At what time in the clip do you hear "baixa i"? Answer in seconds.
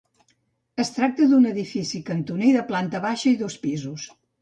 3.09-3.39